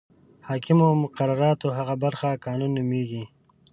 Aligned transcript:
حاکمو 0.47 0.87
مقرراتو 1.03 1.67
هغه 1.77 1.95
برخه 2.03 2.29
قانون 2.45 2.71
نومیږي. 2.77 3.23